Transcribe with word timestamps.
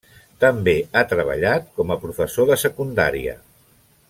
També 0.43 0.73
ha 0.95 1.03
treballat 1.11 1.69
com 1.77 1.93
a 1.93 1.99
professor 2.07 2.51
de 2.53 2.61
secundària. 2.67 3.41